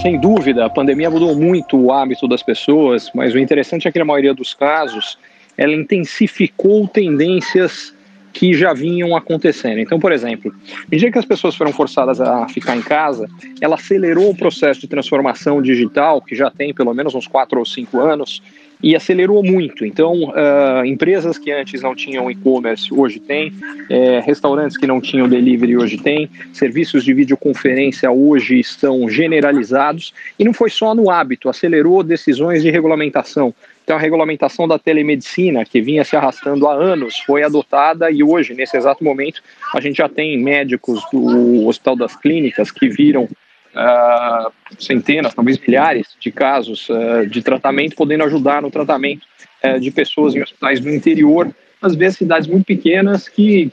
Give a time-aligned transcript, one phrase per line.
[0.00, 3.98] Sem dúvida, a pandemia mudou muito o hábito das pessoas, mas o interessante é que
[3.98, 5.18] na maioria dos casos
[5.56, 7.92] ela intensificou tendências
[8.32, 9.80] que já vinham acontecendo.
[9.80, 13.28] Então, por exemplo, à medida que as pessoas foram forçadas a ficar em casa,
[13.60, 17.66] ela acelerou o processo de transformação digital, que já tem pelo menos uns quatro ou
[17.66, 18.40] cinco anos,
[18.82, 19.84] e acelerou muito.
[19.84, 23.52] Então, uh, empresas que antes não tinham e-commerce hoje têm,
[23.90, 30.44] é, restaurantes que não tinham delivery hoje têm, serviços de videoconferência hoje estão generalizados e
[30.44, 33.54] não foi só no hábito, acelerou decisões de regulamentação.
[33.82, 38.52] Então, a regulamentação da telemedicina, que vinha se arrastando há anos, foi adotada e hoje,
[38.52, 39.42] nesse exato momento,
[39.74, 43.28] a gente já tem médicos do Hospital das Clínicas que viram
[43.74, 49.22] uh, centenas, talvez milhares de casos uh, de tratamento, podendo ajudar no tratamento
[49.64, 53.70] uh, de pessoas em hospitais do interior, às vezes cidades muito pequenas que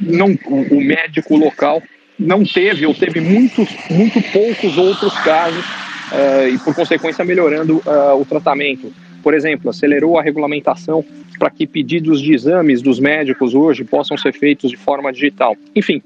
[0.00, 1.82] não, o, médico local
[2.18, 5.64] não teve ou teve muitos, muito poucos outros casos
[6.52, 7.82] e por consequência melhorando
[8.18, 8.92] o tratamento
[9.26, 11.04] por exemplo, acelerou a regulamentação
[11.36, 15.56] para que pedidos de exames dos médicos hoje possam ser feitos de forma digital.
[15.74, 16.00] Enfim,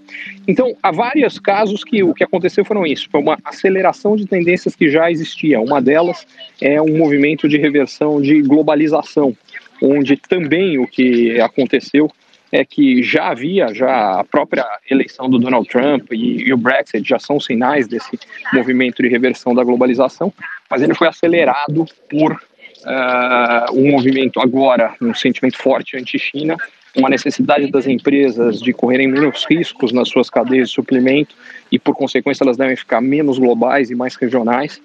[0.49, 4.75] então há vários casos que o que aconteceu foram isso, foi uma aceleração de tendências
[4.75, 5.63] que já existiam.
[5.63, 6.27] Uma delas
[6.63, 9.37] é um movimento de reversão de globalização,
[9.83, 12.11] onde também o que aconteceu
[12.51, 17.07] é que já havia, já a própria eleição do Donald Trump e, e, o Brexit
[17.07, 18.19] já são sinais desse
[18.51, 20.33] movimento de reversão da globalização,
[20.71, 22.41] mas ele foi acelerado por
[22.87, 26.57] uh, um movimento agora, um sentimento forte anti-China,
[26.97, 31.35] uma necessidade das empresas de correrem menos riscos nas suas cadeias de suplemento
[31.71, 34.81] e, por consequência, elas devem ficar menos globais e mais regionais.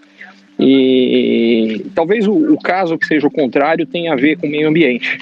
[0.58, 4.70] E talvez o, o caso que seja o contrário tenha a ver com o meio
[4.70, 5.18] ambiente.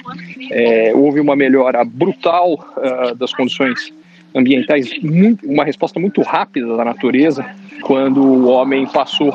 [0.50, 3.92] É, houve uma melhora brutal uh, das condições
[4.34, 7.44] ambientais, muito, uma resposta muito rápida da natureza
[7.82, 9.32] quando o homem passou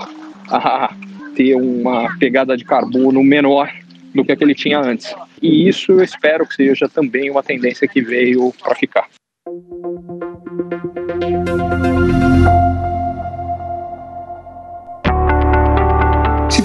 [0.49, 0.93] a
[1.39, 3.71] ter uma pegada de carbono menor
[4.13, 5.15] do que a que ele tinha antes.
[5.41, 9.07] E isso eu espero que seja também uma tendência que veio para ficar.